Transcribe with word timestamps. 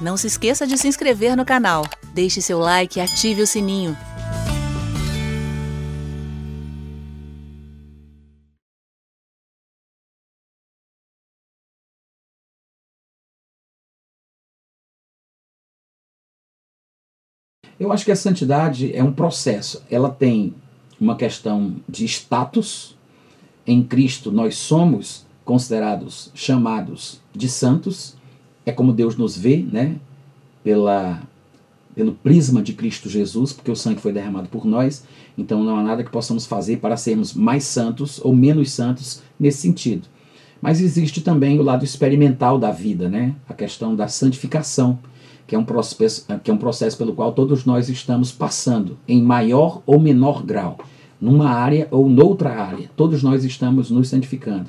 Não 0.00 0.16
se 0.16 0.28
esqueça 0.28 0.64
de 0.64 0.78
se 0.78 0.86
inscrever 0.86 1.36
no 1.36 1.44
canal, 1.44 1.84
deixe 2.14 2.40
seu 2.40 2.60
like 2.60 2.98
e 2.98 3.02
ative 3.02 3.42
o 3.42 3.46
sininho. 3.46 3.96
Eu 17.78 17.92
acho 17.92 18.04
que 18.04 18.12
a 18.12 18.16
santidade 18.16 18.94
é 18.94 19.02
um 19.02 19.12
processo. 19.12 19.82
Ela 19.90 20.10
tem 20.10 20.54
uma 21.00 21.16
questão 21.16 21.76
de 21.88 22.04
status. 22.04 22.96
Em 23.66 23.82
Cristo 23.82 24.30
nós 24.30 24.56
somos 24.56 25.26
considerados, 25.44 26.30
chamados 26.34 27.20
de 27.32 27.48
santos. 27.48 28.17
É 28.68 28.72
como 28.72 28.92
Deus 28.92 29.16
nos 29.16 29.34
vê, 29.34 29.64
né? 29.72 29.96
Pela, 30.62 31.22
pelo 31.94 32.12
prisma 32.12 32.60
de 32.60 32.74
Cristo 32.74 33.08
Jesus, 33.08 33.50
porque 33.50 33.70
o 33.70 33.76
sangue 33.76 33.98
foi 33.98 34.12
derramado 34.12 34.46
por 34.50 34.66
nós. 34.66 35.06
Então 35.38 35.64
não 35.64 35.78
há 35.78 35.82
nada 35.82 36.04
que 36.04 36.10
possamos 36.10 36.44
fazer 36.44 36.76
para 36.76 36.94
sermos 36.94 37.32
mais 37.32 37.64
santos 37.64 38.20
ou 38.22 38.36
menos 38.36 38.70
santos 38.70 39.22
nesse 39.40 39.62
sentido. 39.62 40.06
Mas 40.60 40.82
existe 40.82 41.22
também 41.22 41.58
o 41.58 41.62
lado 41.62 41.82
experimental 41.82 42.58
da 42.58 42.70
vida, 42.70 43.08
né? 43.08 43.34
A 43.48 43.54
questão 43.54 43.96
da 43.96 44.06
santificação 44.06 44.98
que 45.46 45.54
é 45.54 45.58
um 45.58 45.64
processo, 45.64 46.26
que 46.44 46.50
é 46.50 46.54
um 46.54 46.58
processo 46.58 46.98
pelo 46.98 47.14
qual 47.14 47.32
todos 47.32 47.64
nós 47.64 47.88
estamos 47.88 48.30
passando, 48.30 48.98
em 49.08 49.22
maior 49.22 49.80
ou 49.86 49.98
menor 49.98 50.42
grau, 50.42 50.76
numa 51.18 51.48
área 51.48 51.88
ou 51.90 52.06
noutra 52.06 52.50
área. 52.50 52.90
Todos 52.94 53.22
nós 53.22 53.46
estamos 53.46 53.90
nos 53.90 54.10
santificando. 54.10 54.66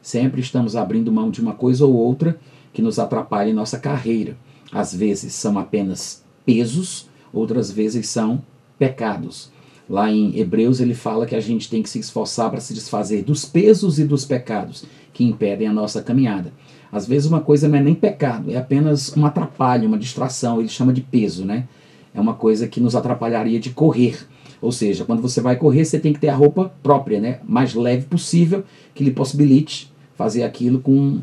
Sempre 0.00 0.40
estamos 0.40 0.76
abrindo 0.76 1.10
mão 1.10 1.32
de 1.32 1.40
uma 1.40 1.52
coisa 1.52 1.84
ou 1.84 1.92
outra 1.92 2.38
que 2.72 2.82
nos 2.82 2.98
atrapalha 2.98 3.50
em 3.50 3.54
nossa 3.54 3.78
carreira. 3.78 4.36
Às 4.72 4.94
vezes 4.94 5.34
são 5.34 5.58
apenas 5.58 6.24
pesos, 6.44 7.08
outras 7.32 7.70
vezes 7.70 8.08
são 8.08 8.42
pecados. 8.78 9.50
Lá 9.88 10.10
em 10.10 10.38
Hebreus 10.38 10.80
ele 10.80 10.94
fala 10.94 11.26
que 11.26 11.34
a 11.34 11.40
gente 11.40 11.68
tem 11.68 11.82
que 11.82 11.90
se 11.90 11.98
esforçar 11.98 12.48
para 12.50 12.60
se 12.60 12.72
desfazer 12.72 13.22
dos 13.24 13.44
pesos 13.44 13.98
e 13.98 14.04
dos 14.04 14.24
pecados 14.24 14.84
que 15.12 15.24
impedem 15.24 15.66
a 15.66 15.72
nossa 15.72 16.00
caminhada. 16.00 16.52
Às 16.92 17.06
vezes 17.06 17.28
uma 17.28 17.40
coisa 17.40 17.68
não 17.68 17.78
é 17.78 17.82
nem 17.82 17.94
pecado, 17.94 18.50
é 18.50 18.56
apenas 18.56 19.16
um 19.16 19.26
atrapalho, 19.26 19.88
uma 19.88 19.98
distração, 19.98 20.60
ele 20.60 20.68
chama 20.68 20.92
de 20.92 21.00
peso, 21.00 21.44
né? 21.44 21.68
É 22.14 22.20
uma 22.20 22.34
coisa 22.34 22.66
que 22.66 22.80
nos 22.80 22.96
atrapalharia 22.96 23.60
de 23.60 23.70
correr. 23.70 24.18
Ou 24.60 24.72
seja, 24.72 25.04
quando 25.04 25.22
você 25.22 25.40
vai 25.40 25.56
correr, 25.56 25.84
você 25.84 25.98
tem 25.98 26.12
que 26.12 26.20
ter 26.20 26.28
a 26.28 26.34
roupa 26.34 26.72
própria, 26.82 27.20
né? 27.20 27.40
Mais 27.44 27.74
leve 27.74 28.06
possível, 28.06 28.64
que 28.94 29.04
lhe 29.04 29.10
possibilite 29.10 29.90
fazer 30.14 30.42
aquilo 30.42 30.80
com, 30.80 31.20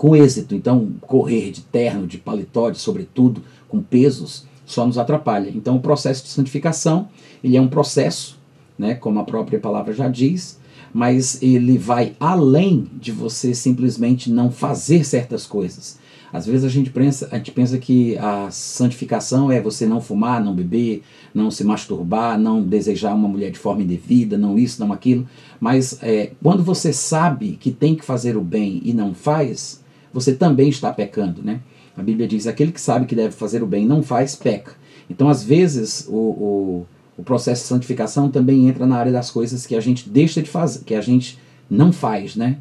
com 0.00 0.16
êxito. 0.16 0.54
Então, 0.54 0.88
correr 1.02 1.50
de 1.50 1.60
terno, 1.60 2.06
de 2.06 2.16
paletó, 2.16 2.70
de 2.70 2.78
sobretudo, 2.78 3.42
com 3.68 3.82
pesos, 3.82 4.46
só 4.64 4.86
nos 4.86 4.96
atrapalha. 4.96 5.52
Então, 5.54 5.76
o 5.76 5.80
processo 5.80 6.22
de 6.22 6.30
santificação, 6.30 7.10
ele 7.44 7.58
é 7.58 7.60
um 7.60 7.68
processo, 7.68 8.38
né? 8.78 8.94
Como 8.94 9.20
a 9.20 9.24
própria 9.24 9.60
palavra 9.60 9.92
já 9.92 10.08
diz, 10.08 10.58
mas 10.90 11.42
ele 11.42 11.76
vai 11.76 12.14
além 12.18 12.88
de 12.94 13.12
você 13.12 13.54
simplesmente 13.54 14.30
não 14.30 14.50
fazer 14.50 15.04
certas 15.04 15.44
coisas. 15.44 15.98
Às 16.32 16.46
vezes 16.46 16.64
a 16.64 16.70
gente 16.70 16.88
pensa, 16.88 17.28
a 17.30 17.36
gente 17.36 17.50
pensa 17.50 17.76
que 17.76 18.16
a 18.16 18.50
santificação 18.50 19.52
é 19.52 19.60
você 19.60 19.84
não 19.84 20.00
fumar, 20.00 20.42
não 20.42 20.54
beber, 20.54 21.02
não 21.34 21.50
se 21.50 21.62
masturbar, 21.62 22.38
não 22.38 22.62
desejar 22.62 23.14
uma 23.14 23.28
mulher 23.28 23.50
de 23.50 23.58
forma 23.58 23.82
indevida, 23.82 24.38
não 24.38 24.58
isso, 24.58 24.80
não 24.80 24.94
aquilo. 24.94 25.28
Mas 25.60 25.98
é, 26.02 26.30
quando 26.42 26.64
você 26.64 26.90
sabe 26.90 27.58
que 27.60 27.70
tem 27.70 27.94
que 27.94 28.04
fazer 28.04 28.34
o 28.34 28.40
bem 28.40 28.80
e 28.82 28.94
não 28.94 29.12
faz, 29.12 29.79
você 30.12 30.34
também 30.34 30.68
está 30.68 30.92
pecando, 30.92 31.42
né? 31.42 31.60
A 31.96 32.02
Bíblia 32.02 32.26
diz: 32.26 32.46
aquele 32.46 32.72
que 32.72 32.80
sabe 32.80 33.06
que 33.06 33.14
deve 33.14 33.32
fazer 33.34 33.62
o 33.62 33.66
bem 33.66 33.86
não 33.86 34.02
faz, 34.02 34.34
peca. 34.34 34.72
Então, 35.08 35.28
às 35.28 35.42
vezes, 35.42 36.06
o, 36.08 36.16
o 36.16 36.86
o 37.20 37.22
processo 37.22 37.62
de 37.62 37.68
santificação 37.68 38.30
também 38.30 38.66
entra 38.66 38.86
na 38.86 38.96
área 38.96 39.12
das 39.12 39.30
coisas 39.30 39.66
que 39.66 39.76
a 39.76 39.80
gente 39.80 40.08
deixa 40.08 40.40
de 40.40 40.48
fazer, 40.48 40.84
que 40.84 40.94
a 40.94 41.02
gente 41.02 41.38
não 41.68 41.92
faz, 41.92 42.34
né? 42.34 42.58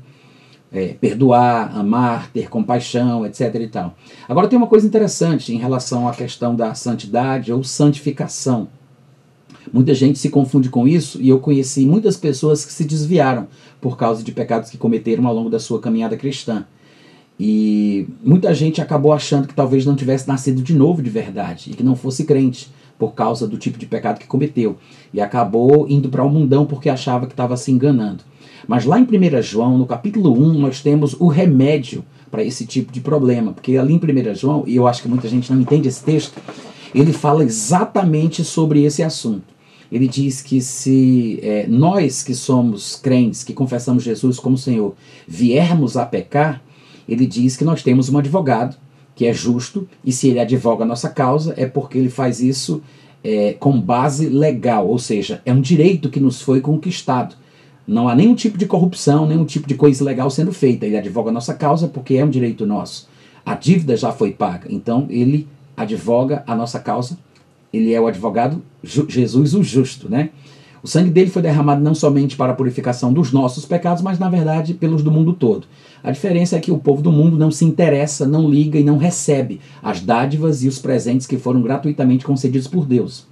É, 0.71 0.89
perdoar, 0.89 1.75
amar, 1.75 2.29
ter 2.31 2.49
compaixão, 2.49 3.25
etc. 3.25 3.55
e 3.55 3.67
tal. 3.69 3.95
Agora 4.27 4.47
tem 4.47 4.57
uma 4.57 4.67
coisa 4.67 4.85
interessante 4.85 5.55
em 5.55 5.57
relação 5.57 6.07
à 6.07 6.13
questão 6.13 6.55
da 6.55 6.75
santidade 6.75 7.51
ou 7.53 7.63
santificação. 7.63 8.67
Muita 9.71 9.95
gente 9.95 10.19
se 10.19 10.29
confunde 10.29 10.69
com 10.69 10.87
isso 10.87 11.19
e 11.21 11.29
eu 11.29 11.39
conheci 11.39 11.85
muitas 11.85 12.17
pessoas 12.17 12.65
que 12.65 12.73
se 12.73 12.83
desviaram 12.83 13.47
por 13.79 13.97
causa 13.97 14.23
de 14.23 14.31
pecados 14.31 14.69
que 14.69 14.77
cometeram 14.77 15.25
ao 15.25 15.33
longo 15.33 15.49
da 15.49 15.59
sua 15.59 15.79
caminhada 15.79 16.17
cristã. 16.17 16.65
E 17.39 18.05
muita 18.23 18.53
gente 18.53 18.81
acabou 18.81 19.13
achando 19.13 19.47
que 19.47 19.53
talvez 19.53 19.85
não 19.85 19.95
tivesse 19.95 20.27
nascido 20.27 20.61
de 20.61 20.73
novo 20.73 21.01
de 21.01 21.09
verdade 21.09 21.71
e 21.71 21.73
que 21.73 21.83
não 21.83 21.95
fosse 21.95 22.25
crente 22.25 22.69
por 22.97 23.13
causa 23.13 23.47
do 23.47 23.57
tipo 23.57 23.79
de 23.79 23.85
pecado 23.85 24.19
que 24.19 24.27
cometeu. 24.27 24.75
E 25.13 25.21
acabou 25.21 25.87
indo 25.87 26.09
para 26.09 26.23
o 26.23 26.29
mundão 26.29 26.65
porque 26.65 26.89
achava 26.89 27.25
que 27.25 27.33
estava 27.33 27.55
se 27.55 27.71
enganando. 27.71 28.23
Mas 28.67 28.83
lá 28.83 28.99
em 28.99 29.03
1 29.03 29.41
João, 29.41 29.77
no 29.77 29.85
capítulo 29.85 30.33
1, 30.33 30.59
nós 30.59 30.81
temos 30.81 31.13
o 31.13 31.27
remédio 31.27 32.03
para 32.29 32.43
esse 32.43 32.65
tipo 32.65 32.91
de 32.91 32.99
problema. 32.99 33.53
Porque 33.53 33.77
ali 33.77 33.93
em 33.93 33.97
1 33.97 34.35
João, 34.35 34.63
e 34.67 34.75
eu 34.75 34.85
acho 34.85 35.01
que 35.01 35.07
muita 35.07 35.29
gente 35.29 35.51
não 35.51 35.61
entende 35.61 35.87
esse 35.87 36.03
texto, 36.03 36.39
ele 36.93 37.13
fala 37.13 37.43
exatamente 37.43 38.43
sobre 38.43 38.83
esse 38.83 39.01
assunto. 39.01 39.59
Ele 39.91 40.07
diz 40.07 40.41
que 40.41 40.61
se 40.61 41.39
é, 41.41 41.65
nós 41.67 42.21
que 42.21 42.35
somos 42.35 42.95
crentes, 42.95 43.43
que 43.43 43.53
confessamos 43.53 44.03
Jesus 44.03 44.37
como 44.39 44.57
Senhor, 44.57 44.93
viermos 45.27 45.97
a 45.97 46.05
pecar, 46.05 46.61
ele 47.09 47.25
diz 47.25 47.57
que 47.57 47.63
nós 47.63 47.83
temos 47.83 48.09
um 48.09 48.17
advogado 48.17 48.77
que 49.15 49.25
é 49.25 49.33
justo, 49.33 49.85
e 50.03 50.13
se 50.13 50.29
ele 50.29 50.39
advoga 50.39 50.85
a 50.85 50.87
nossa 50.87 51.09
causa, 51.09 51.53
é 51.57 51.65
porque 51.65 51.97
ele 51.97 52.09
faz 52.09 52.39
isso 52.39 52.81
é, 53.21 53.51
com 53.53 53.79
base 53.79 54.29
legal, 54.29 54.87
ou 54.87 54.97
seja, 54.97 55.41
é 55.45 55.51
um 55.51 55.59
direito 55.59 56.09
que 56.09 56.21
nos 56.21 56.41
foi 56.41 56.61
conquistado. 56.61 57.35
Não 57.85 58.07
há 58.07 58.15
nenhum 58.15 58.33
tipo 58.33 58.57
de 58.57 58.65
corrupção, 58.65 59.27
nenhum 59.27 59.43
tipo 59.43 59.67
de 59.67 59.75
coisa 59.75 60.03
ilegal 60.03 60.29
sendo 60.29 60.53
feita. 60.53 60.85
Ele 60.85 60.95
advoga 60.95 61.31
a 61.31 61.33
nossa 61.33 61.53
causa 61.53 61.87
porque 61.87 62.15
é 62.15 62.23
um 62.23 62.29
direito 62.29 62.65
nosso. 62.65 63.09
A 63.45 63.55
dívida 63.55 63.97
já 63.97 64.11
foi 64.11 64.31
paga, 64.31 64.67
então 64.69 65.05
ele 65.09 65.47
advoga 65.75 66.43
a 66.45 66.55
nossa 66.55 66.79
causa. 66.79 67.17
Ele 67.73 67.93
é 67.93 67.99
o 67.99 68.07
advogado 68.07 68.63
Jesus 68.83 69.53
o 69.53 69.63
justo, 69.63 70.09
né? 70.09 70.29
O 70.81 70.87
sangue 70.87 71.09
dele 71.09 71.29
foi 71.29 71.41
derramado 71.41 71.81
não 71.81 71.93
somente 71.93 72.35
para 72.35 72.53
a 72.53 72.55
purificação 72.55 73.11
dos 73.11 73.31
nossos 73.31 73.65
pecados, 73.65 74.01
mas 74.01 74.17
na 74.17 74.29
verdade 74.29 74.73
pelos 74.73 75.03
do 75.03 75.11
mundo 75.11 75.33
todo. 75.33 75.67
A 76.03 76.11
diferença 76.11 76.55
é 76.55 76.59
que 76.59 76.71
o 76.71 76.77
povo 76.77 77.01
do 77.01 77.11
mundo 77.11 77.37
não 77.37 77.51
se 77.51 77.65
interessa, 77.65 78.27
não 78.27 78.49
liga 78.49 78.79
e 78.79 78.83
não 78.83 78.97
recebe 78.97 79.59
as 79.83 79.99
dádivas 79.99 80.63
e 80.63 80.67
os 80.67 80.79
presentes 80.79 81.27
que 81.27 81.37
foram 81.37 81.61
gratuitamente 81.61 82.25
concedidos 82.25 82.67
por 82.67 82.85
Deus. 82.85 83.27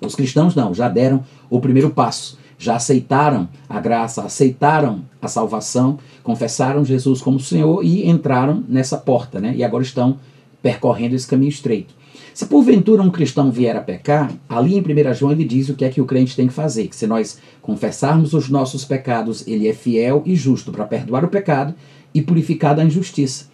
Os 0.00 0.14
cristãos 0.14 0.54
não, 0.54 0.74
já 0.74 0.88
deram 0.88 1.24
o 1.48 1.60
primeiro 1.60 1.90
passo, 1.90 2.38
já 2.58 2.76
aceitaram 2.76 3.48
a 3.68 3.80
graça, 3.80 4.22
aceitaram 4.22 5.02
a 5.20 5.28
salvação, 5.28 5.98
confessaram 6.22 6.84
Jesus 6.84 7.22
como 7.22 7.40
Senhor 7.40 7.82
e 7.82 8.08
entraram 8.08 8.62
nessa 8.68 8.98
porta, 8.98 9.40
né? 9.40 9.54
E 9.56 9.64
agora 9.64 9.82
estão 9.82 10.18
percorrendo 10.62 11.14
esse 11.14 11.26
caminho 11.26 11.48
estreito. 11.48 11.94
Se 12.34 12.46
porventura 12.46 13.00
um 13.00 13.12
cristão 13.12 13.48
vier 13.52 13.76
a 13.76 13.80
pecar, 13.80 14.32
ali 14.48 14.74
em 14.74 14.80
1 14.80 15.14
João 15.14 15.30
ele 15.30 15.44
diz 15.44 15.68
o 15.68 15.74
que 15.74 15.84
é 15.84 15.88
que 15.88 16.00
o 16.00 16.04
crente 16.04 16.34
tem 16.34 16.48
que 16.48 16.52
fazer: 16.52 16.88
que 16.88 16.96
se 16.96 17.06
nós 17.06 17.38
confessarmos 17.62 18.34
os 18.34 18.48
nossos 18.48 18.84
pecados, 18.84 19.46
ele 19.46 19.68
é 19.68 19.72
fiel 19.72 20.20
e 20.26 20.34
justo 20.34 20.72
para 20.72 20.84
perdoar 20.84 21.24
o 21.24 21.28
pecado 21.28 21.72
e 22.12 22.20
purificar 22.20 22.74
da 22.74 22.84
injustiça. 22.84 23.46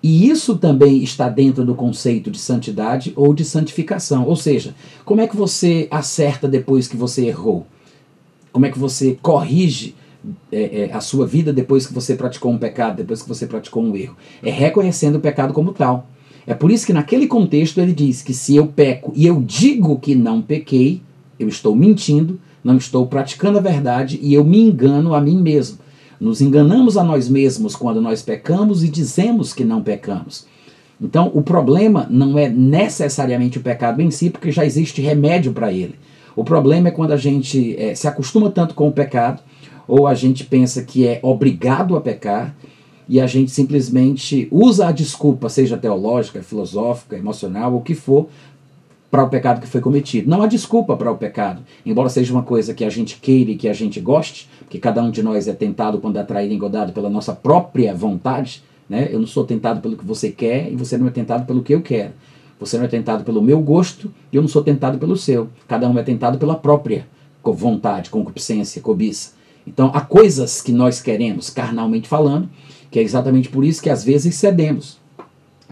E 0.00 0.30
isso 0.30 0.56
também 0.56 1.02
está 1.02 1.28
dentro 1.28 1.64
do 1.64 1.74
conceito 1.74 2.30
de 2.30 2.38
santidade 2.38 3.12
ou 3.16 3.34
de 3.34 3.44
santificação. 3.44 4.24
Ou 4.24 4.36
seja, 4.36 4.72
como 5.04 5.20
é 5.20 5.26
que 5.26 5.36
você 5.36 5.88
acerta 5.90 6.46
depois 6.46 6.86
que 6.86 6.96
você 6.96 7.26
errou? 7.26 7.66
Como 8.52 8.64
é 8.64 8.70
que 8.70 8.78
você 8.78 9.18
corrige 9.20 9.96
é, 10.52 10.82
é, 10.82 10.92
a 10.92 11.00
sua 11.00 11.26
vida 11.26 11.52
depois 11.52 11.88
que 11.88 11.92
você 11.92 12.14
praticou 12.14 12.52
um 12.52 12.58
pecado, 12.58 12.98
depois 12.98 13.20
que 13.20 13.28
você 13.28 13.48
praticou 13.48 13.82
um 13.82 13.96
erro? 13.96 14.16
É 14.40 14.50
reconhecendo 14.52 15.16
o 15.16 15.20
pecado 15.20 15.52
como 15.52 15.72
tal. 15.72 16.08
É 16.48 16.54
por 16.54 16.70
isso 16.70 16.86
que 16.86 16.94
naquele 16.94 17.26
contexto 17.26 17.78
ele 17.78 17.92
diz 17.92 18.22
que 18.22 18.32
se 18.32 18.56
eu 18.56 18.66
peco 18.66 19.12
e 19.14 19.26
eu 19.26 19.42
digo 19.42 19.98
que 19.98 20.14
não 20.14 20.40
pequei, 20.40 21.02
eu 21.38 21.46
estou 21.46 21.76
mentindo, 21.76 22.40
não 22.64 22.78
estou 22.78 23.06
praticando 23.06 23.58
a 23.58 23.60
verdade 23.60 24.18
e 24.22 24.32
eu 24.32 24.42
me 24.42 24.58
engano 24.58 25.12
a 25.12 25.20
mim 25.20 25.42
mesmo. 25.42 25.76
Nos 26.18 26.40
enganamos 26.40 26.96
a 26.96 27.04
nós 27.04 27.28
mesmos 27.28 27.76
quando 27.76 28.00
nós 28.00 28.22
pecamos 28.22 28.82
e 28.82 28.88
dizemos 28.88 29.52
que 29.52 29.62
não 29.62 29.82
pecamos. 29.82 30.46
Então, 30.98 31.30
o 31.34 31.42
problema 31.42 32.06
não 32.08 32.38
é 32.38 32.48
necessariamente 32.48 33.58
o 33.58 33.62
pecado 33.62 34.00
em 34.00 34.10
si, 34.10 34.30
porque 34.30 34.50
já 34.50 34.64
existe 34.64 35.02
remédio 35.02 35.52
para 35.52 35.70
ele. 35.70 35.96
O 36.34 36.44
problema 36.44 36.88
é 36.88 36.92
quando 36.92 37.12
a 37.12 37.18
gente 37.18 37.76
é, 37.76 37.94
se 37.94 38.08
acostuma 38.08 38.50
tanto 38.50 38.74
com 38.74 38.88
o 38.88 38.92
pecado, 38.92 39.42
ou 39.86 40.06
a 40.06 40.14
gente 40.14 40.44
pensa 40.44 40.82
que 40.82 41.06
é 41.06 41.20
obrigado 41.22 41.94
a 41.94 42.00
pecar, 42.00 42.56
e 43.08 43.20
a 43.20 43.26
gente 43.26 43.50
simplesmente 43.50 44.46
usa 44.50 44.88
a 44.88 44.92
desculpa, 44.92 45.48
seja 45.48 45.78
teológica, 45.78 46.42
filosófica, 46.42 47.16
emocional, 47.16 47.74
o 47.74 47.80
que 47.80 47.94
for, 47.94 48.28
para 49.10 49.24
o 49.24 49.28
pecado 49.30 49.62
que 49.62 49.66
foi 49.66 49.80
cometido. 49.80 50.28
Não 50.28 50.42
há 50.42 50.46
desculpa 50.46 50.94
para 50.94 51.10
o 51.10 51.16
pecado, 51.16 51.62
embora 51.86 52.10
seja 52.10 52.32
uma 52.32 52.42
coisa 52.42 52.74
que 52.74 52.84
a 52.84 52.90
gente 52.90 53.16
queira 53.16 53.50
e 53.50 53.56
que 53.56 53.66
a 53.66 53.72
gente 53.72 53.98
goste, 54.00 54.46
porque 54.58 54.78
cada 54.78 55.02
um 55.02 55.10
de 55.10 55.22
nós 55.22 55.48
é 55.48 55.54
tentado 55.54 55.98
quando 55.98 56.18
é 56.18 56.20
atraído 56.20 56.52
e 56.52 56.56
engodado 56.56 56.92
pela 56.92 57.08
nossa 57.08 57.34
própria 57.34 57.94
vontade, 57.94 58.62
Né? 58.88 59.08
Eu 59.10 59.18
não 59.18 59.26
sou 59.26 59.44
tentado 59.44 59.80
pelo 59.80 59.96
que 59.96 60.04
você 60.04 60.30
quer 60.30 60.72
e 60.72 60.76
você 60.76 60.96
não 60.96 61.06
é 61.06 61.10
tentado 61.10 61.44
pelo 61.44 61.62
que 61.62 61.74
eu 61.74 61.82
quero. 61.82 62.12
Você 62.58 62.78
não 62.78 62.86
é 62.86 62.88
tentado 62.88 63.22
pelo 63.22 63.42
meu 63.42 63.60
gosto 63.60 64.12
e 64.32 64.36
eu 64.36 64.42
não 64.42 64.48
sou 64.48 64.62
tentado 64.64 64.98
pelo 64.98 65.16
seu. 65.16 65.48
Cada 65.68 65.88
um 65.88 65.98
é 65.98 66.02
tentado 66.02 66.38
pela 66.38 66.56
própria 66.56 67.06
vontade, 67.44 68.10
concupiscência, 68.10 68.82
cobiça. 68.82 69.32
Então, 69.66 69.90
há 69.94 70.02
coisas 70.02 70.60
que 70.60 70.70
nós 70.70 71.00
queremos, 71.00 71.48
carnalmente 71.48 72.06
falando, 72.06 72.46
que 72.90 72.98
é 72.98 73.02
exatamente 73.02 73.48
por 73.48 73.64
isso 73.64 73.82
que 73.82 73.90
às 73.90 74.04
vezes 74.04 74.34
cedemos. 74.34 74.98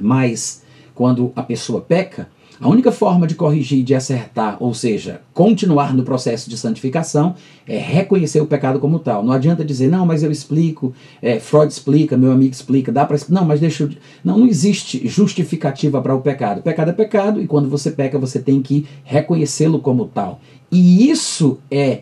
Mas, 0.01 0.63
quando 0.95 1.33
a 1.35 1.43
pessoa 1.43 1.81
peca, 1.81 2.29
a 2.59 2.69
única 2.69 2.91
forma 2.91 3.27
de 3.27 3.35
corrigir, 3.35 3.85
de 3.85 3.95
acertar, 3.95 4.57
ou 4.61 4.73
seja, 4.73 5.21
continuar 5.35 5.95
no 5.95 6.03
processo 6.03 6.49
de 6.49 6.57
santificação, 6.57 7.35
é 7.69 7.77
reconhecer 7.77 8.41
o 8.41 8.47
pecado 8.47 8.81
como 8.81 8.99
tal. 8.99 9.23
Não 9.23 9.33
adianta 9.33 9.63
dizer, 9.63 9.91
não, 9.91 10.07
mas 10.07 10.23
eu 10.23 10.31
explico, 10.31 10.95
é, 11.21 11.39
Freud 11.39 11.71
explica, 11.71 12.17
meu 12.17 12.33
amigo 12.33 12.53
explica, 12.53 12.91
dá 12.91 13.05
para 13.05 13.19
Não, 13.29 13.45
mas 13.45 13.61
deixa 13.61 13.85
eu. 13.85 13.91
Não, 14.25 14.39
não 14.39 14.47
existe 14.47 15.07
justificativa 15.07 16.01
para 16.01 16.15
o 16.15 16.23
pecado. 16.23 16.63
Pecado 16.63 16.91
é 16.91 16.95
pecado 16.95 17.43
e 17.43 17.47
quando 17.47 17.69
você 17.69 17.91
peca, 17.91 18.19
você 18.19 18.39
tem 18.39 18.63
que 18.63 18.87
reconhecê-lo 19.05 19.79
como 19.79 20.07
tal. 20.07 20.41
E 20.73 21.11
isso 21.11 21.59
é, 21.71 22.01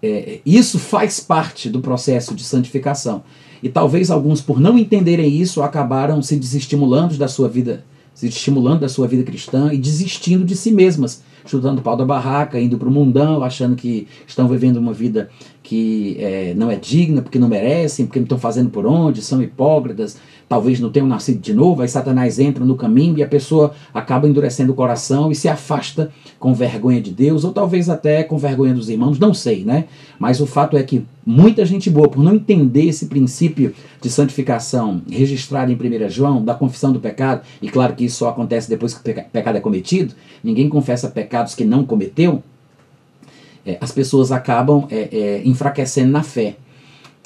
é. 0.00 0.38
Isso 0.46 0.78
faz 0.78 1.18
parte 1.18 1.68
do 1.68 1.80
processo 1.80 2.32
de 2.34 2.44
santificação. 2.44 3.24
E 3.64 3.70
talvez 3.70 4.10
alguns, 4.10 4.42
por 4.42 4.60
não 4.60 4.76
entenderem 4.76 5.40
isso, 5.40 5.62
acabaram 5.62 6.20
se 6.20 6.36
desestimulando 6.36 7.16
da 7.16 7.26
sua 7.26 7.48
vida 7.48 7.82
se 8.12 8.28
estimulando 8.28 8.80
da 8.80 8.88
sua 8.88 9.08
vida 9.08 9.24
cristã 9.24 9.72
e 9.72 9.78
desistindo 9.78 10.44
de 10.44 10.54
si 10.54 10.70
mesmas, 10.70 11.24
chutando 11.44 11.80
o 11.80 11.82
pau 11.82 11.96
da 11.96 12.04
barraca, 12.04 12.60
indo 12.60 12.78
para 12.78 12.88
o 12.88 12.92
mundão, 12.92 13.42
achando 13.42 13.74
que 13.74 14.06
estão 14.24 14.46
vivendo 14.46 14.76
uma 14.76 14.92
vida 14.92 15.28
que 15.64 16.16
é, 16.20 16.54
não 16.54 16.70
é 16.70 16.76
digna, 16.76 17.22
porque 17.22 17.40
não 17.40 17.48
merecem, 17.48 18.06
porque 18.06 18.20
não 18.20 18.24
estão 18.24 18.38
fazendo 18.38 18.70
por 18.70 18.86
onde, 18.86 19.20
são 19.20 19.42
hipócritas, 19.42 20.16
talvez 20.54 20.78
não 20.78 20.88
tenham 20.88 21.08
nascido 21.08 21.40
de 21.40 21.52
novo, 21.52 21.82
aí 21.82 21.88
Satanás 21.88 22.38
entra 22.38 22.64
no 22.64 22.76
caminho 22.76 23.18
e 23.18 23.24
a 23.24 23.26
pessoa 23.26 23.74
acaba 23.92 24.28
endurecendo 24.28 24.70
o 24.70 24.74
coração 24.76 25.32
e 25.32 25.34
se 25.34 25.48
afasta 25.48 26.12
com 26.38 26.54
vergonha 26.54 27.00
de 27.00 27.10
Deus, 27.10 27.42
ou 27.42 27.50
talvez 27.50 27.90
até 27.90 28.22
com 28.22 28.38
vergonha 28.38 28.72
dos 28.72 28.88
irmãos, 28.88 29.18
não 29.18 29.34
sei, 29.34 29.64
né? 29.64 29.86
Mas 30.16 30.40
o 30.40 30.46
fato 30.46 30.76
é 30.76 30.82
que 30.84 31.04
muita 31.26 31.66
gente 31.66 31.90
boa, 31.90 32.08
por 32.08 32.22
não 32.22 32.36
entender 32.36 32.84
esse 32.84 33.06
princípio 33.06 33.74
de 34.00 34.08
santificação 34.08 35.02
registrado 35.10 35.72
em 35.72 35.74
1 35.74 36.08
João, 36.08 36.44
da 36.44 36.54
confissão 36.54 36.92
do 36.92 37.00
pecado, 37.00 37.42
e 37.60 37.68
claro 37.68 37.96
que 37.96 38.04
isso 38.04 38.18
só 38.18 38.28
acontece 38.28 38.68
depois 38.68 38.94
que 38.94 39.10
o 39.10 39.24
pecado 39.32 39.58
é 39.58 39.60
cometido, 39.60 40.14
ninguém 40.40 40.68
confessa 40.68 41.08
pecados 41.08 41.56
que 41.56 41.64
não 41.64 41.84
cometeu, 41.84 42.44
é, 43.66 43.76
as 43.80 43.90
pessoas 43.90 44.30
acabam 44.30 44.86
é, 44.88 45.08
é, 45.10 45.42
enfraquecendo 45.44 46.12
na 46.12 46.22
fé. 46.22 46.58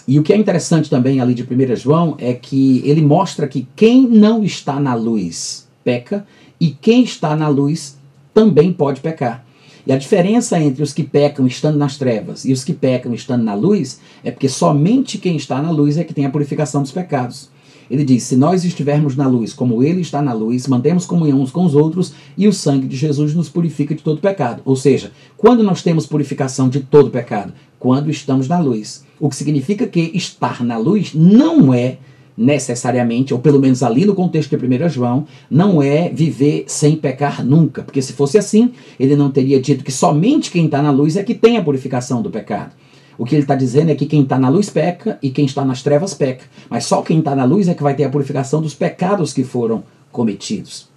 E 0.09 0.19
o 0.19 0.23
que 0.23 0.33
é 0.33 0.37
interessante 0.39 0.89
também 0.89 1.21
ali 1.21 1.35
de 1.35 1.43
1 1.43 1.77
João 1.77 2.17
é 2.19 2.33
que 2.33 2.81
ele 2.83 3.03
mostra 3.03 3.47
que 3.47 3.69
quem 3.77 4.09
não 4.09 4.43
está 4.43 4.81
na 4.81 4.95
luz 4.95 5.69
peca 5.85 6.27
e 6.59 6.71
quem 6.71 7.03
está 7.03 7.37
na 7.37 7.47
luz 7.47 7.99
também 8.33 8.73
pode 8.73 9.03
pecar. 9.03 9.45
E 9.87 9.93
a 9.93 9.99
diferença 9.99 10.59
entre 10.59 10.83
os 10.83 10.95
que 10.95 11.03
pecam 11.03 11.47
estando 11.47 11.77
nas 11.77 11.99
trevas 11.99 12.47
e 12.47 12.55
os 12.55 12.65
que 12.65 12.73
pecam 12.73 13.13
estando 13.13 13.45
na 13.45 13.53
luz 13.53 14.01
é 14.25 14.31
porque 14.31 14.49
somente 14.49 15.19
quem 15.19 15.37
está 15.37 15.61
na 15.61 15.71
luz 15.71 15.99
é 15.99 16.05
que 16.05 16.15
tem 16.15 16.25
a 16.25 16.31
purificação 16.31 16.81
dos 16.81 16.91
pecados. 16.91 17.51
Ele 17.91 18.05
diz: 18.05 18.23
Se 18.23 18.37
nós 18.37 18.65
estivermos 18.65 19.17
na 19.17 19.27
luz, 19.27 19.53
como 19.53 19.83
Ele 19.83 20.01
está 20.01 20.21
na 20.23 20.33
luz, 20.33 20.67
mantemos 20.67 21.07
comunhão 21.07 21.41
uns 21.41 21.51
com 21.51 21.65
os 21.65 21.75
outros 21.75 22.13
e 22.37 22.47
o 22.47 22.53
sangue 22.53 22.87
de 22.87 22.97
Jesus 22.97 23.35
nos 23.35 23.49
purifica 23.49 23.95
de 23.95 24.03
todo 24.03 24.21
pecado. 24.21 24.63
Ou 24.65 24.77
seja, 24.77 25.13
quando 25.37 25.63
nós 25.63 25.83
temos 25.83 26.07
purificação 26.07 26.69
de 26.69 26.81
todo 26.81 27.11
pecado? 27.11 27.53
Quando 27.79 28.11
estamos 28.11 28.49
na 28.49 28.59
luz. 28.59 29.05
O 29.21 29.29
que 29.29 29.37
significa 29.37 29.87
que 29.87 30.13
estar 30.15 30.65
na 30.65 30.77
luz 30.77 31.13
não 31.15 31.73
é 31.75 31.99
necessariamente, 32.39 33.35
ou 33.35 33.41
pelo 33.41 33.59
menos 33.59 33.83
ali 33.83 34.05
no 34.05 34.15
contexto 34.15 34.57
de 34.57 34.85
1 34.85 34.89
João, 34.89 35.27
não 35.51 35.83
é 35.83 36.09
viver 36.09 36.65
sem 36.69 36.95
pecar 36.95 37.45
nunca. 37.45 37.83
Porque 37.83 38.01
se 38.01 38.13
fosse 38.13 38.39
assim, 38.39 38.71
ele 38.99 39.17
não 39.17 39.29
teria 39.29 39.61
dito 39.61 39.83
que 39.83 39.91
somente 39.91 40.51
quem 40.53 40.67
está 40.67 40.81
na 40.81 40.93
luz 40.93 41.17
é 41.17 41.25
que 41.25 41.35
tem 41.35 41.57
a 41.57 41.63
purificação 41.65 42.23
do 42.23 42.31
pecado. 42.31 42.77
O 43.19 43.25
que 43.25 43.35
ele 43.35 43.43
está 43.43 43.57
dizendo 43.57 43.91
é 43.91 43.97
que 43.97 44.07
quem 44.07 44.23
está 44.23 44.39
na 44.39 44.49
luz 44.49 44.71
peca 44.71 45.19
e 45.21 45.29
quem 45.29 45.45
está 45.45 45.65
nas 45.65 45.83
trevas 45.83 46.15
peca. 46.15 46.45
Mas 46.71 46.85
só 46.85 47.03
quem 47.03 47.19
está 47.19 47.35
na 47.35 47.45
luz 47.45 47.67
é 47.67 47.75
que 47.75 47.83
vai 47.83 47.95
ter 47.95 48.05
a 48.05 48.09
purificação 48.09 48.63
dos 48.63 48.75
pecados 48.75 49.33
que 49.33 49.43
foram 49.43 49.83
cometidos. 50.13 50.89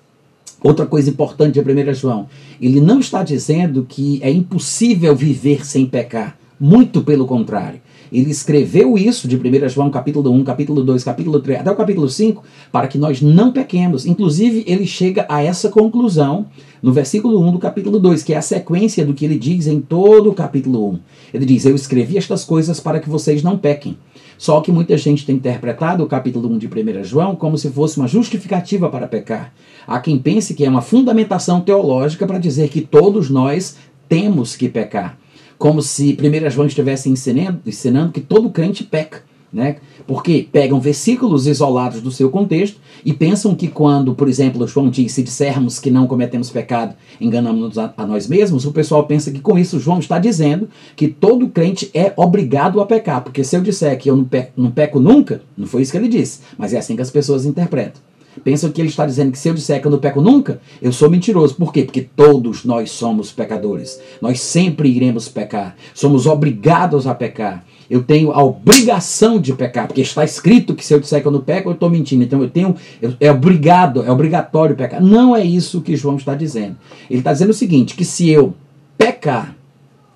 Outra 0.63 0.85
coisa 0.85 1.09
importante 1.09 1.59
de 1.59 1.89
1 1.89 1.93
João, 1.95 2.29
ele 2.61 2.79
não 2.79 2.99
está 2.99 3.23
dizendo 3.23 3.83
que 3.89 4.19
é 4.21 4.29
impossível 4.29 5.15
viver 5.15 5.65
sem 5.65 5.87
pecar. 5.87 6.37
Muito 6.59 7.01
pelo 7.01 7.25
contrário. 7.25 7.81
Ele 8.11 8.29
escreveu 8.29 8.97
isso 8.97 9.25
de 9.25 9.37
1 9.37 9.69
João 9.69 9.89
capítulo 9.89 10.31
1, 10.31 10.43
capítulo 10.43 10.83
2, 10.83 11.01
capítulo 11.01 11.39
3, 11.39 11.61
até 11.61 11.71
o 11.71 11.75
capítulo 11.75 12.09
5, 12.09 12.43
para 12.69 12.87
que 12.87 12.97
nós 12.97 13.21
não 13.21 13.53
pequemos. 13.53 14.05
Inclusive, 14.05 14.65
ele 14.67 14.85
chega 14.85 15.25
a 15.29 15.41
essa 15.41 15.69
conclusão 15.69 16.47
no 16.83 16.91
versículo 16.91 17.39
1 17.39 17.53
do 17.53 17.59
capítulo 17.59 17.99
2, 17.99 18.21
que 18.21 18.33
é 18.33 18.37
a 18.37 18.41
sequência 18.41 19.05
do 19.05 19.13
que 19.13 19.23
ele 19.23 19.37
diz 19.37 19.65
em 19.65 19.79
todo 19.79 20.29
o 20.29 20.33
capítulo 20.33 20.89
1. 20.91 20.99
Ele 21.33 21.45
diz: 21.45 21.65
Eu 21.65 21.73
escrevi 21.73 22.17
estas 22.17 22.43
coisas 22.43 22.81
para 22.81 22.99
que 22.99 23.09
vocês 23.09 23.41
não 23.41 23.57
pequem. 23.57 23.97
Só 24.37 24.59
que 24.59 24.71
muita 24.71 24.97
gente 24.97 25.25
tem 25.25 25.35
interpretado 25.35 26.03
o 26.03 26.07
capítulo 26.07 26.49
1 26.53 26.57
de 26.57 26.67
1 26.67 27.03
João 27.05 27.35
como 27.35 27.57
se 27.57 27.69
fosse 27.69 27.97
uma 27.97 28.07
justificativa 28.07 28.89
para 28.89 29.07
pecar. 29.07 29.53
Há 29.87 29.99
quem 29.99 30.17
pense 30.17 30.53
que 30.53 30.65
é 30.65 30.69
uma 30.69 30.81
fundamentação 30.81 31.61
teológica 31.61 32.27
para 32.27 32.39
dizer 32.39 32.67
que 32.69 32.81
todos 32.81 33.29
nós 33.29 33.77
temos 34.09 34.55
que 34.55 34.67
pecar 34.67 35.20
como 35.61 35.79
se 35.79 36.17
1 36.19 36.49
João 36.49 36.65
estivesse 36.65 37.07
ensinando, 37.07 37.61
ensinando 37.67 38.11
que 38.11 38.19
todo 38.19 38.49
crente 38.49 38.83
peca. 38.83 39.21
Né? 39.53 39.75
Porque 40.07 40.47
pegam 40.51 40.79
versículos 40.79 41.45
isolados 41.45 42.01
do 42.01 42.09
seu 42.09 42.31
contexto 42.31 42.79
e 43.05 43.13
pensam 43.13 43.53
que 43.53 43.67
quando, 43.67 44.15
por 44.15 44.27
exemplo, 44.27 44.65
João 44.65 44.89
diz, 44.89 45.11
se 45.11 45.21
dissermos 45.21 45.77
que 45.77 45.91
não 45.91 46.07
cometemos 46.07 46.49
pecado, 46.49 46.95
enganamos 47.19 47.77
a, 47.77 47.93
a 47.95 48.07
nós 48.07 48.27
mesmos, 48.27 48.65
o 48.65 48.71
pessoal 48.71 49.03
pensa 49.05 49.29
que 49.29 49.39
com 49.39 49.59
isso 49.59 49.79
João 49.79 49.99
está 49.99 50.17
dizendo 50.17 50.67
que 50.95 51.07
todo 51.07 51.49
crente 51.49 51.91
é 51.93 52.11
obrigado 52.15 52.81
a 52.81 52.85
pecar. 52.85 53.21
Porque 53.21 53.43
se 53.43 53.55
eu 53.55 53.61
disser 53.61 53.99
que 53.99 54.09
eu 54.09 54.15
não 54.15 54.23
peco, 54.23 54.53
não 54.57 54.71
peco 54.71 54.99
nunca, 54.99 55.43
não 55.55 55.67
foi 55.67 55.83
isso 55.83 55.91
que 55.91 55.97
ele 55.97 56.07
disse, 56.07 56.39
mas 56.57 56.73
é 56.73 56.79
assim 56.79 56.95
que 56.95 57.03
as 57.03 57.11
pessoas 57.11 57.45
interpretam 57.45 58.01
pensam 58.43 58.71
que 58.71 58.81
ele 58.81 58.89
está 58.89 59.05
dizendo 59.05 59.31
que 59.31 59.39
se 59.39 59.47
eu 59.47 59.53
disser 59.53 59.81
que 59.81 59.87
eu 59.87 59.91
não 59.91 59.99
peco 59.99 60.21
nunca, 60.21 60.61
eu 60.81 60.91
sou 60.91 61.09
mentiroso. 61.09 61.55
Por 61.55 61.71
quê? 61.71 61.83
Porque 61.83 62.01
todos 62.01 62.63
nós 62.65 62.91
somos 62.91 63.31
pecadores. 63.31 63.99
Nós 64.21 64.39
sempre 64.39 64.89
iremos 64.89 65.27
pecar. 65.27 65.75
Somos 65.93 66.25
obrigados 66.25 67.07
a 67.07 67.15
pecar. 67.15 67.65
Eu 67.89 68.03
tenho 68.03 68.31
a 68.31 68.41
obrigação 68.41 69.39
de 69.39 69.53
pecar, 69.53 69.85
porque 69.85 69.99
está 70.01 70.23
escrito 70.23 70.73
que 70.73 70.85
se 70.85 70.93
eu 70.93 70.99
disser 70.99 71.21
que 71.21 71.27
eu 71.27 71.31
não 71.31 71.41
peco, 71.41 71.69
eu 71.69 71.73
estou 71.73 71.89
mentindo. 71.89 72.23
Então 72.23 72.41
eu 72.41 72.49
tenho, 72.49 72.75
eu, 73.01 73.13
é 73.19 73.29
obrigado, 73.29 74.03
é 74.03 74.09
obrigatório 74.09 74.75
pecar. 74.75 75.01
Não 75.01 75.35
é 75.35 75.43
isso 75.43 75.81
que 75.81 75.95
João 75.95 76.15
está 76.15 76.33
dizendo. 76.33 76.77
Ele 77.09 77.19
está 77.19 77.33
dizendo 77.33 77.49
o 77.49 77.53
seguinte: 77.53 77.95
que 77.95 78.05
se 78.05 78.29
eu 78.29 78.53
pecar 78.97 79.55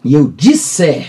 e 0.04 0.14
eu 0.14 0.28
disser 0.28 1.06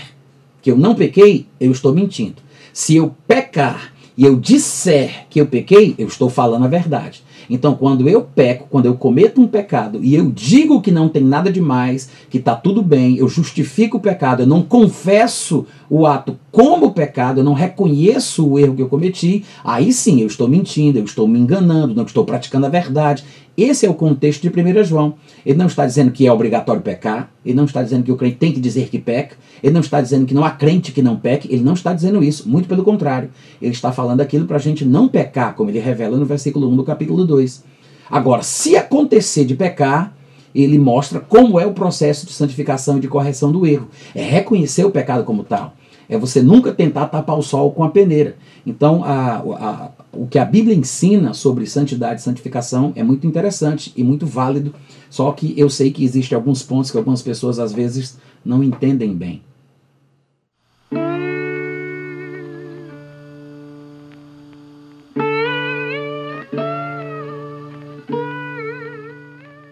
que 0.61 0.69
eu 0.69 0.77
não 0.77 0.93
pequei, 0.93 1.45
eu 1.59 1.71
estou 1.71 1.93
mentindo. 1.93 2.41
Se 2.73 2.97
eu 2.97 3.15
pecar 3.25 3.93
e 4.17 4.25
eu 4.25 4.35
disser 4.35 5.27
que 5.29 5.39
eu 5.39 5.45
pequei, 5.45 5.93
eu 5.97 6.07
estou 6.07 6.29
falando 6.29 6.65
a 6.65 6.67
verdade. 6.67 7.21
Então, 7.49 7.75
quando 7.75 8.09
eu 8.09 8.23
peco, 8.23 8.67
quando 8.69 8.87
eu 8.87 8.95
cometo 8.95 9.39
um 9.39 9.47
pecado 9.47 10.03
e 10.03 10.15
eu 10.15 10.29
digo 10.31 10.81
que 10.81 10.91
não 10.91 11.07
tem 11.07 11.23
nada 11.23 11.51
demais, 11.51 12.09
que 12.29 12.39
está 12.39 12.55
tudo 12.55 12.81
bem, 12.81 13.17
eu 13.17 13.29
justifico 13.29 13.97
o 13.97 14.01
pecado, 14.01 14.41
eu 14.41 14.47
não 14.47 14.61
confesso 14.61 15.65
o 15.89 16.05
ato 16.05 16.37
como 16.51 16.91
pecado, 16.91 17.39
eu 17.39 17.43
não 17.43 17.53
reconheço 17.53 18.45
o 18.45 18.59
erro 18.59 18.75
que 18.75 18.81
eu 18.81 18.89
cometi, 18.89 19.45
aí 19.63 19.93
sim 19.93 20.21
eu 20.21 20.27
estou 20.27 20.47
mentindo, 20.47 20.99
eu 20.99 21.05
estou 21.05 21.27
me 21.27 21.39
enganando, 21.39 21.95
não 21.95 22.03
estou 22.03 22.25
praticando 22.25 22.65
a 22.65 22.69
verdade. 22.69 23.23
Esse 23.57 23.87
é 23.87 23.89
o 23.89 23.93
contexto 23.95 24.47
de 24.47 24.49
1 24.49 24.83
João. 24.83 25.15
Ele 25.43 25.57
não 25.57 25.65
está 25.65 25.83
dizendo 25.83 26.11
que 26.11 26.27
é 26.27 26.31
obrigatório 26.31 26.79
pecar, 26.79 27.31
ele 27.43 27.55
não 27.55 27.65
está 27.65 27.81
dizendo 27.81 28.03
que 28.03 28.11
o 28.11 28.15
crente 28.15 28.35
tem 28.35 28.51
que 28.51 28.59
dizer 28.59 28.87
que 28.87 28.99
peca, 28.99 29.35
ele 29.63 29.73
não 29.73 29.81
está 29.81 29.99
dizendo 29.99 30.27
que 30.27 30.33
não 30.33 30.45
há 30.45 30.51
crente 30.51 30.91
que 30.91 31.01
não 31.01 31.17
peque, 31.17 31.51
ele 31.51 31.63
não 31.63 31.73
está 31.73 31.91
dizendo 31.91 32.23
isso, 32.23 32.47
muito 32.47 32.67
pelo 32.67 32.83
contrário. 32.83 33.31
Ele 33.59 33.71
está 33.71 33.91
falando 33.91 34.21
aquilo 34.21 34.45
para 34.45 34.57
a 34.57 34.59
gente 34.59 34.85
não 34.85 35.07
pecar, 35.07 35.55
como 35.55 35.71
ele 35.71 35.79
revela 35.79 36.17
no 36.17 36.25
versículo 36.25 36.69
1 36.69 36.75
do 36.75 36.83
capítulo 36.83 37.25
2. 37.25 37.63
Agora, 38.11 38.43
se 38.43 38.77
acontecer 38.77 39.43
de 39.43 39.55
pecar, 39.55 40.15
ele 40.53 40.77
mostra 40.77 41.19
como 41.19 41.59
é 41.59 41.65
o 41.65 41.73
processo 41.73 42.27
de 42.27 42.33
santificação 42.33 42.97
e 42.97 43.01
de 43.01 43.07
correção 43.07 43.51
do 43.51 43.65
erro. 43.65 43.89
É 44.13 44.21
reconhecer 44.21 44.85
o 44.85 44.91
pecado 44.91 45.23
como 45.23 45.43
tal. 45.43 45.73
É 46.09 46.17
você 46.17 46.41
nunca 46.41 46.73
tentar 46.73 47.07
tapar 47.07 47.37
o 47.37 47.41
sol 47.41 47.71
com 47.71 47.83
a 47.83 47.89
peneira. 47.89 48.37
Então, 48.65 49.03
a, 49.03 49.37
a, 49.37 49.91
o 50.13 50.27
que 50.27 50.39
a 50.39 50.45
Bíblia 50.45 50.75
ensina 50.75 51.33
sobre 51.33 51.65
santidade 51.65 52.21
e 52.21 52.23
santificação 52.23 52.93
é 52.95 53.03
muito 53.03 53.27
interessante 53.27 53.91
e 53.95 54.03
muito 54.03 54.25
válido. 54.25 54.73
Só 55.09 55.31
que 55.31 55.53
eu 55.57 55.69
sei 55.69 55.91
que 55.91 56.03
existem 56.03 56.35
alguns 56.35 56.63
pontos 56.63 56.91
que 56.91 56.97
algumas 56.97 57.21
pessoas 57.21 57.59
às 57.59 57.73
vezes 57.73 58.17
não 58.43 58.63
entendem 58.63 59.13
bem. 59.13 59.41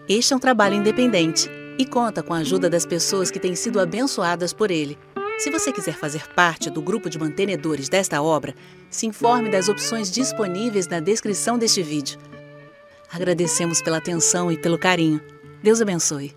Este 0.08 0.32
é 0.32 0.36
um 0.36 0.38
trabalho 0.38 0.76
independente 0.76 1.50
e 1.78 1.84
conta 1.84 2.22
com 2.22 2.32
a 2.32 2.38
ajuda 2.38 2.70
das 2.70 2.86
pessoas 2.86 3.30
que 3.30 3.40
têm 3.40 3.56
sido 3.56 3.80
abençoadas 3.80 4.52
por 4.52 4.70
ele. 4.70 4.96
Se 5.38 5.50
você 5.50 5.70
quiser 5.70 5.94
fazer 5.94 6.26
parte 6.28 6.70
do 6.70 6.80
grupo 6.80 7.10
de 7.10 7.18
mantenedores 7.18 7.88
desta 7.88 8.22
obra, 8.22 8.54
se 8.88 9.06
informe 9.06 9.50
das 9.50 9.68
opções 9.68 10.10
disponíveis 10.10 10.88
na 10.88 10.98
descrição 10.98 11.58
deste 11.58 11.82
vídeo. 11.82 12.18
Agradecemos 13.12 13.82
pela 13.82 13.98
atenção 13.98 14.50
e 14.50 14.56
pelo 14.56 14.78
carinho. 14.78 15.20
Deus 15.62 15.82
abençoe. 15.82 16.34